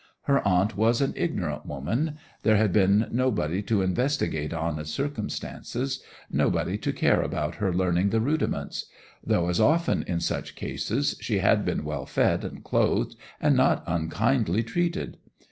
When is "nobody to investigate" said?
3.11-4.51